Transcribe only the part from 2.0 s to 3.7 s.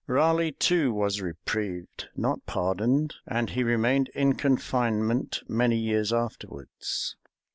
not pardoned; and he